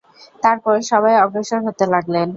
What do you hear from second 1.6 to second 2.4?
হতে লাগলেন।